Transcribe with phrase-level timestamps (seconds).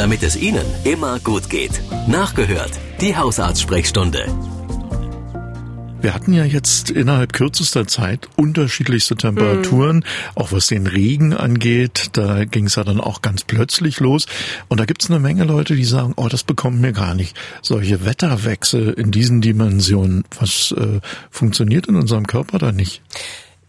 [0.00, 1.82] damit es Ihnen immer gut geht.
[2.08, 2.72] Nachgehört,
[3.02, 4.24] die Hausarztsprechstunde.
[6.00, 10.02] Wir hatten ja jetzt innerhalb kürzester Zeit unterschiedlichste Temperaturen, mhm.
[10.36, 12.08] auch was den Regen angeht.
[12.12, 14.24] Da ging es ja dann auch ganz plötzlich los.
[14.68, 17.38] Und da gibt es eine Menge Leute, die sagen, oh, das bekommen wir gar nicht.
[17.60, 23.02] Solche Wetterwechsel in diesen Dimensionen, was äh, funktioniert in unserem Körper da nicht?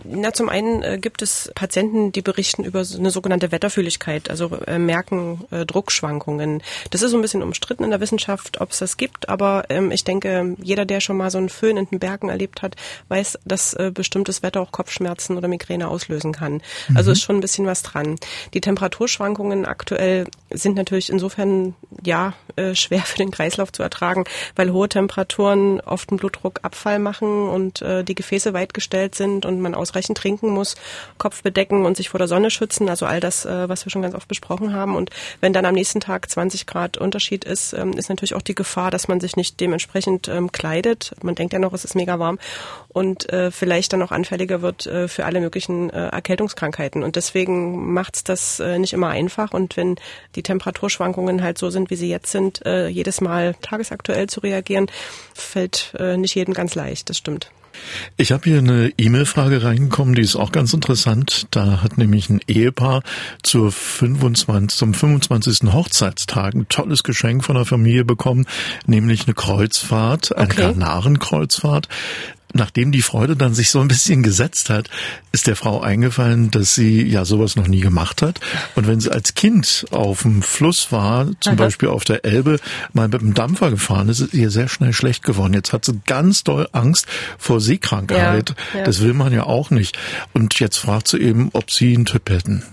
[0.04, 4.56] Na, zum einen äh, gibt es Patienten, die berichten über so eine sogenannte Wetterfühligkeit, also
[4.68, 6.64] äh, merken äh, Druckschwankungen.
[6.90, 9.92] Das ist so ein bisschen umstritten in der Wissenschaft, ob es das gibt, aber ähm,
[9.92, 12.76] ich denke, jeder, der schon mal so einen Föhn in den Bergen erlebt hat,
[13.10, 16.62] weiß, dass äh, bestimmtes Wetter auch Kopfschmerzen oder Migräne auslösen kann.
[16.90, 16.98] Mhm.
[16.98, 18.16] Also ist schon ein bisschen was dran.
[18.54, 24.24] Die Temperaturschwankungen aktuell sind natürlich insofern ja äh, schwer für den Kreislauf zu ertragen,
[24.56, 29.60] weil hohe Temperaturen oft einen Blutdruckabfall machen und äh, die Gefäße weit gestellt sind und
[29.60, 30.76] man aus ausreichend trinken muss,
[31.18, 34.02] Kopf bedecken und sich vor der Sonne schützen, also all das, äh, was wir schon
[34.02, 34.96] ganz oft besprochen haben.
[34.96, 35.10] Und
[35.42, 38.92] wenn dann am nächsten Tag 20 Grad Unterschied ist, ähm, ist natürlich auch die Gefahr,
[38.92, 41.14] dass man sich nicht dementsprechend ähm, kleidet.
[41.22, 42.40] Man denkt ja noch, es ist mega warm
[42.90, 47.04] und äh, vielleicht dann auch anfälliger wird äh, für alle möglichen Erkältungskrankheiten.
[47.04, 49.52] Und deswegen macht es das nicht immer einfach.
[49.52, 49.96] Und wenn
[50.36, 54.88] die Temperaturschwankungen halt so sind, wie sie jetzt sind, jedes Mal tagesaktuell zu reagieren,
[55.34, 57.10] fällt nicht jedem ganz leicht.
[57.10, 57.52] Das stimmt.
[58.18, 61.48] Ich habe hier eine E-Mail-Frage reingekommen, die ist auch ganz interessant.
[61.52, 63.04] Da hat nämlich ein Ehepaar
[63.44, 65.74] zur 25, zum 25.
[65.74, 68.46] Hochzeitstag ein tolles Geschenk von der Familie bekommen,
[68.86, 70.62] nämlich eine Kreuzfahrt, eine okay.
[70.74, 71.88] Kanarenkreuzfahrt
[72.54, 74.90] nachdem die Freude dann sich so ein bisschen gesetzt hat,
[75.32, 78.40] ist der Frau eingefallen, dass sie ja sowas noch nie gemacht hat.
[78.76, 81.64] Und wenn sie als Kind auf dem Fluss war, zum Aha.
[81.64, 82.60] Beispiel auf der Elbe,
[82.94, 85.54] mal mit dem Dampfer gefahren ist, ist ihr sehr schnell schlecht geworden.
[85.54, 87.08] Jetzt hat sie ganz doll Angst
[87.38, 88.56] vor Seekrankheit.
[88.74, 88.86] Ja, ja.
[88.86, 89.98] Das will man ja auch nicht.
[90.34, 92.64] Und jetzt fragt sie eben, ob sie einen Tipp hätten.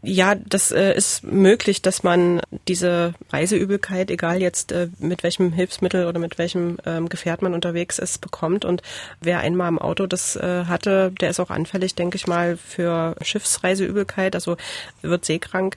[0.00, 6.06] Ja, das äh, ist möglich, dass man diese Reiseübelkeit, egal jetzt äh, mit welchem Hilfsmittel
[6.06, 8.64] oder mit welchem ähm, Gefährt man unterwegs ist, bekommt.
[8.64, 8.82] Und
[9.20, 13.16] wer einmal im Auto das äh, hatte, der ist auch anfällig, denke ich mal, für
[13.22, 14.56] Schiffsreiseübelkeit, also
[15.02, 15.74] wird seekrank.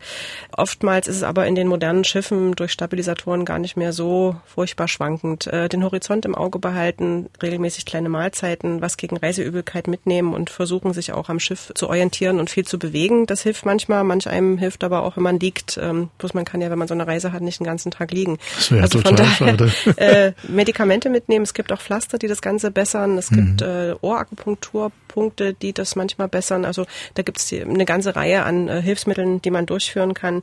[0.55, 4.87] Oftmals ist es aber in den modernen Schiffen durch Stabilisatoren gar nicht mehr so furchtbar
[4.87, 5.47] schwankend.
[5.47, 10.93] Äh, den Horizont im Auge behalten, regelmäßig kleine Mahlzeiten, was gegen Reiseübelkeit mitnehmen und versuchen,
[10.93, 13.25] sich auch am Schiff zu orientieren und viel zu bewegen.
[13.25, 15.79] Das hilft manchmal manch einem hilft aber auch, wenn man liegt.
[15.81, 18.11] Ähm, bloß man kann ja, wenn man so eine Reise hat, nicht den ganzen Tag
[18.11, 18.37] liegen.
[18.55, 19.95] Das wäre also total von daher,
[20.27, 21.43] äh, Medikamente mitnehmen.
[21.43, 23.17] Es gibt auch Pflaster, die das Ganze bessern.
[23.17, 23.67] Es gibt mhm.
[23.67, 26.65] äh, Ohrakupunkturpunkte, die das manchmal bessern.
[26.65, 30.41] Also da gibt es eine ganze Reihe an äh, Hilfsmitteln, die man durchführen kann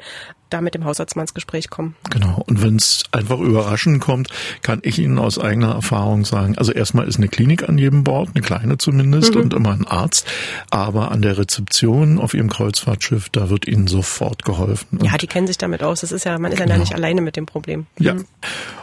[0.50, 1.94] da mit dem Hausarzt mal ins Gespräch kommen.
[2.10, 2.42] Genau.
[2.46, 4.28] Und wenn es einfach überraschend kommt,
[4.62, 8.30] kann ich Ihnen aus eigener Erfahrung sagen, also erstmal ist eine Klinik an jedem Bord,
[8.34, 9.42] eine kleine zumindest, mhm.
[9.42, 10.26] und immer ein Arzt.
[10.70, 14.98] Aber an der Rezeption auf Ihrem Kreuzfahrtschiff, da wird Ihnen sofort geholfen.
[15.02, 16.00] Ja, die kennen sich damit aus.
[16.00, 16.72] Das ist ja, man ist genau.
[16.72, 17.86] ja nicht alleine mit dem Problem.
[17.98, 18.14] Ja.
[18.14, 18.24] Mhm.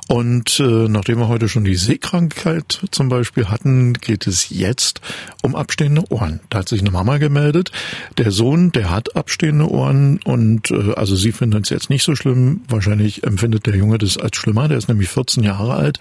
[0.08, 5.02] Und äh, nachdem wir heute schon die Seekrankheit zum Beispiel hatten, geht es jetzt
[5.42, 6.42] um abstehende Ohren.
[6.50, 7.72] Da hat sich eine Mama gemeldet.
[8.20, 12.16] Der Sohn, der hat abstehende Ohren und äh, also sie findet es jetzt nicht so
[12.16, 12.62] schlimm.
[12.68, 14.68] Wahrscheinlich empfindet der Junge das als schlimmer.
[14.68, 16.00] Der ist nämlich 14 Jahre alt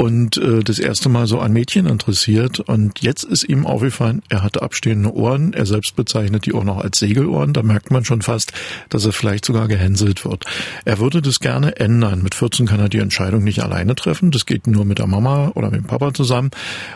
[0.00, 2.58] und äh, das erste Mal so an Mädchen interessiert.
[2.60, 5.52] Und jetzt ist ihm aufgefallen, er hatte abstehende Ohren.
[5.52, 7.52] Er selbst bezeichnet die auch noch als Segelohren.
[7.52, 8.54] Da merkt man schon fast,
[8.88, 10.46] dass er vielleicht sogar gehänselt wird.
[10.86, 12.22] Er würde das gerne ändern.
[12.22, 14.30] Mit 14 kann er die Entscheidung nicht alleine treffen.
[14.30, 16.50] Das geht nur mit der Mama oder mit dem Papa zusammen.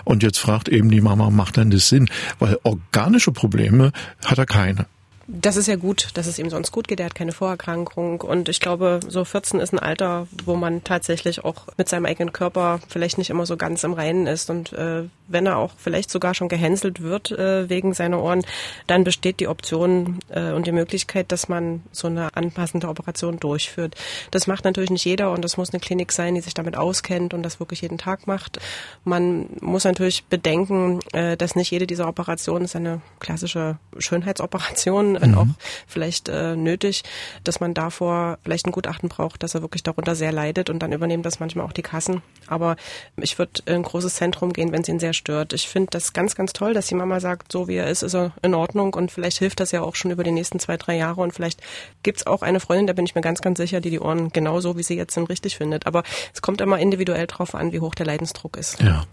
[0.05, 2.09] Und jetzt fragt eben die Mama, macht denn das Sinn?
[2.39, 3.93] Weil organische Probleme
[4.25, 4.87] hat er keine
[5.27, 7.01] das ist ja gut, dass es ihm sonst gut geht.
[7.01, 8.21] Er hat keine Vorerkrankung.
[8.21, 12.33] Und ich glaube, so 14 ist ein Alter, wo man tatsächlich auch mit seinem eigenen
[12.33, 14.51] Körper vielleicht nicht immer so ganz im Reinen ist.
[14.51, 18.45] Und äh, wenn er auch vielleicht sogar schon gehänselt wird äh, wegen seiner Ohren,
[18.87, 23.95] dann besteht die Option äh, und die Möglichkeit, dass man so eine anpassende Operation durchführt.
[24.31, 27.33] Das macht natürlich nicht jeder und das muss eine Klinik sein, die sich damit auskennt
[27.33, 28.59] und das wirklich jeden Tag macht.
[29.05, 35.33] Man muss natürlich bedenken, äh, dass nicht jede dieser Operationen ist eine klassische Schönheitsoperation wenn
[35.33, 35.39] mhm.
[35.39, 35.47] auch
[35.87, 37.03] vielleicht äh, nötig,
[37.43, 40.93] dass man davor vielleicht ein Gutachten braucht, dass er wirklich darunter sehr leidet und dann
[40.93, 42.23] übernehmen das manchmal auch die Kassen.
[42.47, 42.77] Aber
[43.17, 45.53] ich würde in ein großes Zentrum gehen, wenn es ihn sehr stört.
[45.53, 48.15] Ich finde das ganz, ganz toll, dass die Mama sagt, so wie er ist, ist
[48.15, 50.97] er in Ordnung und vielleicht hilft das ja auch schon über die nächsten zwei, drei
[50.97, 51.61] Jahre und vielleicht
[52.03, 54.77] gibt's auch eine Freundin, da bin ich mir ganz, ganz sicher, die die Ohren genauso,
[54.77, 55.87] wie sie jetzt sind, richtig findet.
[55.87, 56.03] Aber
[56.33, 58.81] es kommt immer individuell drauf an, wie hoch der Leidensdruck ist.
[58.83, 59.05] Ja,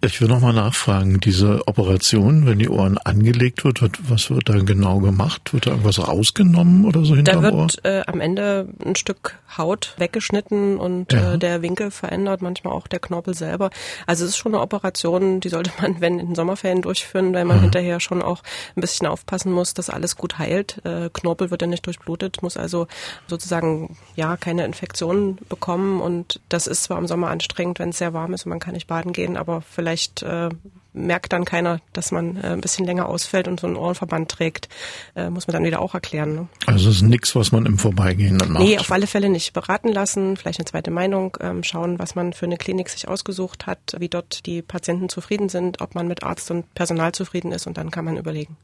[0.00, 4.98] ich will nochmal nachfragen, diese Operation, wenn die Ohren angelegt wird, was wird da genau
[4.98, 5.43] gemacht?
[5.44, 5.52] Gemacht?
[5.52, 9.94] Wird da irgendwas rausgenommen oder so hinterm Da wird äh, am Ende ein Stück Haut
[9.98, 11.34] weggeschnitten und ja.
[11.34, 13.70] äh, der Winkel verändert, manchmal auch der Knorpel selber.
[14.06, 17.44] Also es ist schon eine Operation, die sollte man, wenn in den Sommerferien durchführen, weil
[17.44, 17.62] man mhm.
[17.62, 18.42] hinterher schon auch
[18.76, 20.84] ein bisschen aufpassen muss, dass alles gut heilt.
[20.84, 22.86] Äh, Knorpel wird ja nicht durchblutet, muss also
[23.26, 28.12] sozusagen ja keine Infektionen bekommen und das ist zwar im Sommer anstrengend, wenn es sehr
[28.12, 30.48] warm ist und man kann nicht baden gehen, aber vielleicht äh,
[30.94, 34.68] merkt dann keiner, dass man äh, ein bisschen länger ausfällt und so einen Ohrenverband trägt,
[35.14, 36.34] äh, muss man dann wieder auch erklären.
[36.34, 36.48] Ne?
[36.66, 38.64] Also es ist nichts, was man im Vorbeigehen dann macht?
[38.64, 39.52] Nee, auf alle Fälle nicht.
[39.52, 43.66] Beraten lassen, vielleicht eine zweite Meinung, ähm, schauen, was man für eine Klinik sich ausgesucht
[43.66, 47.66] hat, wie dort die Patienten zufrieden sind, ob man mit Arzt und Personal zufrieden ist
[47.66, 48.56] und dann kann man überlegen.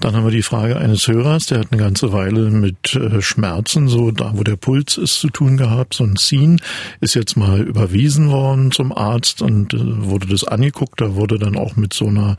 [0.00, 3.88] Dann haben wir die Frage eines Hörers, der hat eine ganze Weile mit äh, Schmerzen,
[3.88, 5.94] so da wo der Puls ist, zu tun gehabt.
[5.94, 6.60] So ein Ziehen
[7.00, 11.00] ist jetzt mal überwiesen worden zum Arzt und äh, wurde das angeguckt.
[11.00, 12.36] Da wurde dann auch mit so einer,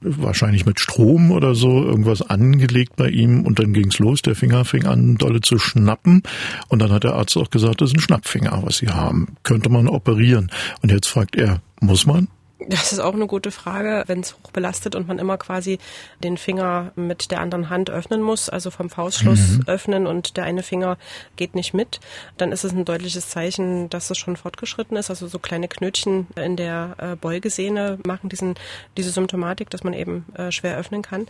[0.00, 4.22] wahrscheinlich mit Strom oder so, irgendwas angelegt bei ihm und dann ging's los.
[4.22, 6.22] Der Finger fing an, dolle zu schnappen
[6.68, 9.36] und dann hat der Arzt auch gesagt, das ist ein Schnappfinger, was Sie haben.
[9.42, 10.50] Könnte man operieren.
[10.82, 12.28] Und jetzt fragt er, muss man?
[12.66, 15.78] Das ist auch eine gute Frage, wenn es hoch belastet und man immer quasi
[16.24, 19.64] den Finger mit der anderen Hand öffnen muss, also vom Faustschluss mhm.
[19.66, 20.98] öffnen und der eine Finger
[21.36, 22.00] geht nicht mit,
[22.36, 25.08] dann ist es ein deutliches Zeichen, dass es schon fortgeschritten ist.
[25.08, 28.56] Also so kleine Knötchen in der äh, Beugesehne machen diesen,
[28.96, 31.28] diese Symptomatik, dass man eben äh, schwer öffnen kann.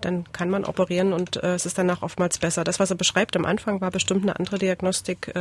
[0.00, 2.64] Dann kann man operieren und äh, es ist danach oftmals besser.
[2.64, 5.32] Das, was er beschreibt am Anfang, war bestimmt eine andere Diagnostik,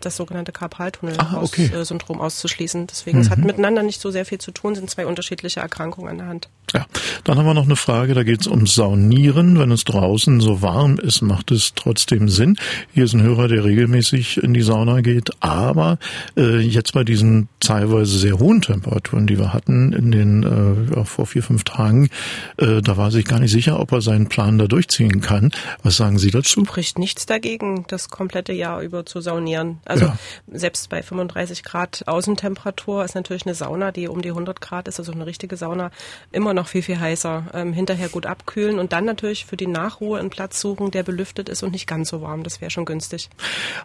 [0.00, 2.26] das sogenannte Karpaltunnel-Syndrom okay.
[2.26, 2.86] auszuschließen.
[2.88, 3.22] Deswegen, mhm.
[3.22, 6.26] es hat miteinander nicht so sehr viel zu tun, sind zwei unterschiedliche Erkrankungen an der
[6.26, 6.48] Hand.
[6.74, 6.86] Ja,
[7.24, 9.58] dann haben wir noch eine Frage, da geht es um Saunieren.
[9.58, 12.56] Wenn es draußen so warm ist, macht es trotzdem Sinn.
[12.94, 15.98] Hier ist ein Hörer, der regelmäßig in die Sauna geht, aber
[16.36, 21.04] äh, jetzt bei diesen teilweise sehr hohen Temperaturen, die wir hatten in den äh, ja,
[21.04, 22.08] vor vier, fünf Tagen,
[22.56, 25.50] äh, da war sich gar nicht sicher, ob er seinen Plan da durchziehen kann.
[25.82, 26.64] Was sagen Sie dazu?
[26.64, 29.78] Spricht nichts dagegen, das komplette Jahr über zu saunieren.
[29.84, 30.18] Also ja.
[30.52, 35.00] selbst bei 35 Grad Außentemperatur ist natürlich eine Sauna, die um die 100 Grad ist,
[35.00, 35.90] also eine richtige Sauna,
[36.30, 37.46] immer noch viel, viel heißer.
[37.54, 41.48] Ähm, hinterher gut abkühlen und dann natürlich für die Nachruhe einen Platz suchen, der belüftet
[41.48, 42.42] ist und nicht ganz so warm.
[42.42, 43.30] Das wäre schon günstig.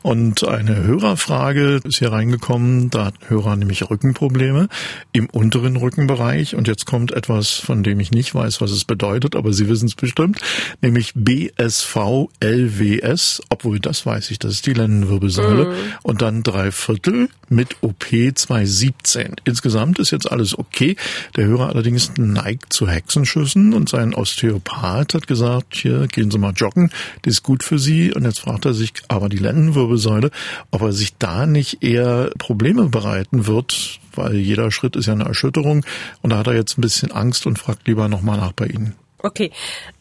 [0.02, 2.90] Und eine Hörerfrage ist hier reingekommen.
[2.90, 4.68] Da hat ein Hörer nämlich Rückenprobleme
[5.12, 6.56] im unteren Rückenbereich.
[6.56, 9.88] Und jetzt kommt etwas, von dem ich nicht weiß, was es bedeutet, aber Sie wissen
[9.88, 10.40] es bestimmt,
[10.82, 11.62] nämlich BSV-LWS,
[13.50, 15.66] obwohl das weiß ich, das ist die Lendenwirbelsäule.
[15.66, 15.76] Mhm.
[16.04, 19.36] Und dann drei Viertel mit OP 217.
[19.46, 20.96] Insgesamt ist jetzt alles okay.
[21.36, 26.54] Der Hörer allerdings neigt zu Hexenschüssen und sein Osteopath hat gesagt, hier gehen Sie mal
[26.54, 26.92] joggen,
[27.22, 28.14] das ist gut für Sie.
[28.14, 30.32] Und jetzt fragt er sich aber die Lendenwirbelsäule,
[30.72, 35.26] ob er sich da nicht eher Probleme bereiten wird, weil jeder Schritt ist ja eine
[35.26, 35.86] Erschütterung.
[36.22, 38.96] Und da hat er jetzt ein bisschen Angst und fragt lieber nochmal nach bei Ihnen.
[39.26, 39.50] Okay,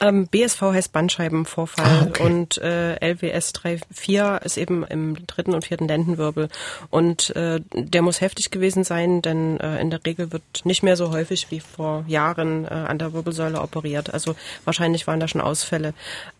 [0.01, 2.23] ähm, BSV heißt Bandscheibenvorfall ah, okay.
[2.25, 6.51] und äh, LWS 3.4 ist eben im dritten und vierten Lendenwirbel
[6.91, 10.99] und äh, der muss heftig gewesen sein, denn äh, in der Regel wird nicht mehr
[10.99, 14.13] so häufig wie vor Jahren äh, an der Wirbelsäule operiert.
[14.13, 14.35] Also
[14.67, 15.95] wahrscheinlich waren da schon Ausfälle.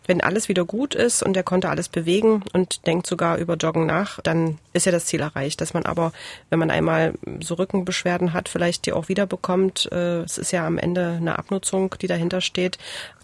[0.07, 3.85] Wenn alles wieder gut ist und er konnte alles bewegen und denkt sogar über Joggen
[3.85, 5.61] nach, dann ist ja das Ziel erreicht.
[5.61, 6.11] Dass man aber,
[6.49, 9.89] wenn man einmal so Rückenbeschwerden hat, vielleicht die auch wieder bekommt.
[9.91, 12.77] Äh, es ist ja am Ende eine Abnutzung, die dahinter steht.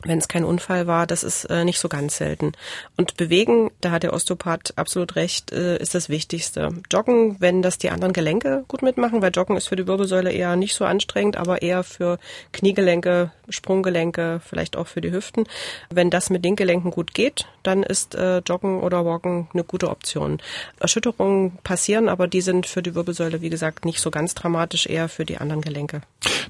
[0.04, 2.54] Wenn es kein Unfall war, das ist äh, nicht so ganz selten.
[2.98, 6.70] Und bewegen, da hat der Osteopath absolut recht, äh, ist das Wichtigste.
[6.92, 10.56] Joggen, wenn das die anderen Gelenke gut mitmachen, weil Joggen ist für die Wirbelsäule eher
[10.56, 12.18] nicht so anstrengend, aber eher für
[12.52, 15.44] Kniegelenke, Sprunggelenke, vielleicht auch für die Hüften.
[15.90, 19.90] Wenn das mit den Gelenken gut geht, dann ist äh, Joggen oder Walken eine gute
[19.90, 20.42] Option.
[20.80, 25.10] Erschütterungen passieren, aber die sind für die Wirbelsäule, wie gesagt, nicht so ganz dramatisch, eher
[25.10, 26.02] für die anderen Gelenke.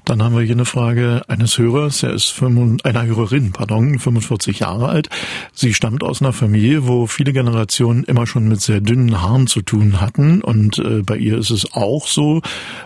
[0.04, 4.60] Dann haben wir hier eine Frage eines Hörers, er ist 5, einer Hörerin, pardon, 45
[4.60, 5.08] Jahre alt.
[5.52, 9.62] Sie stammt aus einer Familie, wo viele Generationen immer schon mit sehr dünnen Haaren zu
[9.62, 12.42] tun hatten und äh, bei ihr ist es auch so.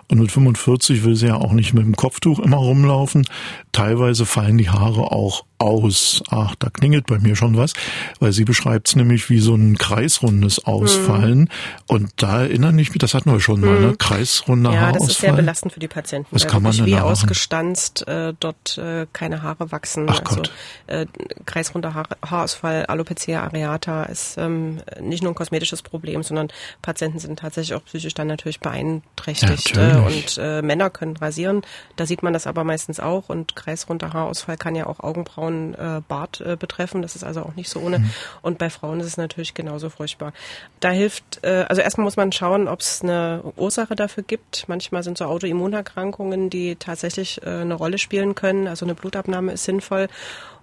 [0.08, 3.26] Und mit 45 will sie ja auch nicht mit dem Kopftuch immer rumlaufen.
[3.72, 6.22] Teilweise fallen die Haare auch aus.
[6.30, 7.72] Ach, da klingelt bei mir schon was,
[8.20, 11.40] weil sie beschreibt es nämlich wie so ein kreisrundes Ausfallen.
[11.40, 11.48] Mhm.
[11.86, 13.66] Und da erinnern ich mich, das hatten wir schon mhm.
[13.66, 13.94] mal, ne?
[13.98, 15.00] kreisrunder ja, Haarausfall.
[15.00, 16.28] Ja, das ist sehr belastend für die Patienten.
[16.30, 20.06] Was kann man denn wie ausgestanzt äh, dort äh, keine Haare wachsen.
[20.08, 20.52] Ach also, Gott.
[20.86, 21.06] Äh,
[21.44, 26.48] kreisrunder Haar Haarausfall, Alopecia areata ist ähm, nicht nur ein kosmetisches Problem, sondern
[26.82, 29.76] Patienten sind tatsächlich auch psychisch dann natürlich beeinträchtigt.
[29.76, 30.38] Ja, natürlich.
[30.38, 31.62] und äh, Männer können rasieren.
[31.96, 33.28] Da sieht man das aber meistens auch.
[33.28, 37.02] Und kreisrunder Haarausfall kann ja auch Augenbrauen äh, Bart äh, betreffen.
[37.02, 38.00] Das ist also auch nicht so ohne.
[38.00, 38.10] Mhm.
[38.42, 40.32] Und bei Frauen ist es natürlich genauso furchtbar.
[40.80, 44.64] Da hilft, äh, also erstmal muss man schauen, ob es eine Ursache dafür gibt.
[44.68, 48.66] Manchmal sind so Autoimmunerkrankungen, die tatsächlich äh, eine Rolle spielen können.
[48.66, 50.08] Also eine Blutabnahme ist sinnvoll.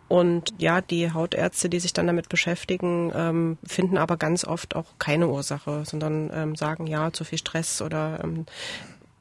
[0.09, 4.85] Und ja, die Hautärzte, die sich dann damit beschäftigen, ähm, finden aber ganz oft auch
[4.99, 8.45] keine Ursache, sondern ähm, sagen, ja, zu viel Stress oder ähm,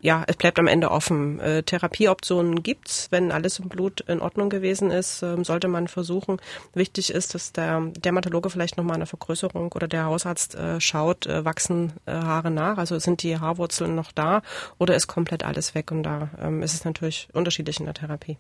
[0.02, 1.38] ja, es bleibt am Ende offen.
[1.38, 6.40] Äh, Therapieoptionen gibt's, wenn alles im Blut in Ordnung gewesen ist, äh, sollte man versuchen.
[6.75, 11.44] Wichtig ist, dass der Dermatologe vielleicht nochmal eine Vergrößerung oder der Hausarzt äh, schaut, äh,
[11.44, 14.42] wachsen äh, Haare nach, also sind die Haarwurzeln noch da
[14.76, 18.38] oder ist komplett alles weg und da ähm, ist es natürlich unterschiedlich in der Therapie.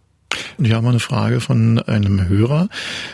[0.58, 2.68] Und ich habe eine Frage von einem Hörer.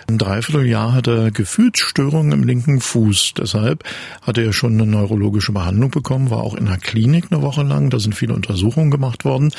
[0.08, 3.34] Ein Dreivierteljahr hat er Gefühlsstörungen im linken Fuß.
[3.38, 3.84] Deshalb
[4.22, 7.90] hat er schon eine neurologische Behandlung bekommen, war auch in der Klinik eine Woche lang.
[7.90, 9.52] Da sind viele Untersuchungen gemacht worden.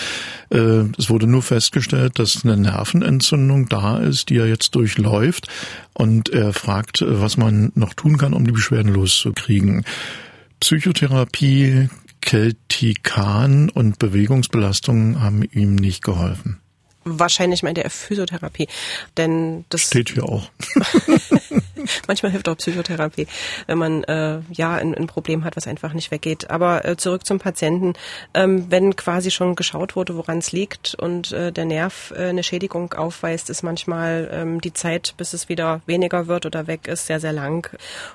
[0.50, 5.48] Äh, es wurde nur festgestellt, dass eine Nervenentzündung da ist, die er jetzt durchläuft.
[5.94, 9.84] Und er fragt, was man noch tun kann, um die Beschwerden loszukriegen.
[10.60, 11.90] Psychotherapie,
[12.22, 16.60] Keltikan und Bewegungsbelastungen haben ihm nicht geholfen.
[17.06, 18.68] Wahrscheinlich meint er Physiotherapie,
[19.18, 20.52] denn das steht hier auch.
[22.08, 23.28] Manchmal hilft auch Psychotherapie,
[23.68, 26.50] wenn man äh, ja ein, ein, Problem hat, was einfach nicht weggeht.
[26.50, 27.94] Aber äh, zurück zum Patienten.
[28.34, 32.44] Ähm, wenn quasi schon geschaut wurde, woran es liegt und äh, der Nerv äh, eine
[32.44, 37.08] Schädigung aufweist, ist manchmal ähm, die Zeit, bis es wieder weniger wird oder weg ist,
[37.08, 37.70] sehr, sehr lang.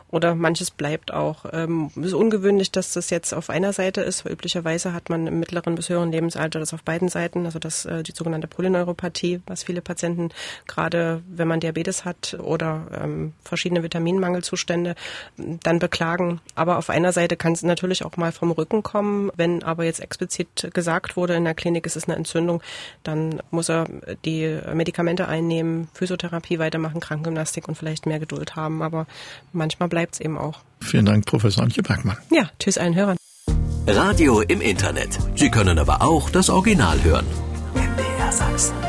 [0.09, 1.47] Oder manches bleibt auch.
[1.53, 4.25] Ähm, es ist ungewöhnlich, dass das jetzt auf einer Seite ist.
[4.25, 8.03] Üblicherweise hat man im mittleren bis höheren Lebensalter das auf beiden Seiten, also das äh,
[8.03, 10.31] die sogenannte Polyneuropathie, was viele Patienten
[10.67, 14.97] gerade, wenn man Diabetes hat oder ähm, verschiedene Vitaminmangelzustände
[15.37, 16.41] dann beklagen.
[16.57, 19.31] Aber auf einer Seite kann es natürlich auch mal vom Rücken kommen.
[19.37, 22.61] Wenn aber jetzt explizit gesagt wurde, in der Klinik ist es eine Entzündung,
[23.05, 23.87] dann muss er
[24.25, 28.83] die Medikamente einnehmen, Physiotherapie weitermachen, Krankengymnastik und vielleicht mehr Geduld haben.
[28.83, 29.07] Aber
[29.53, 30.59] manchmal bleibt es eben auch.
[30.81, 32.17] Vielen Dank, Professor Antje Bergmann.
[32.31, 33.17] Ja, tschüss allen Hörern.
[33.87, 35.19] Radio im Internet.
[35.37, 37.27] Sie können aber auch das Original hören.
[37.75, 38.84] MDR Sachsen.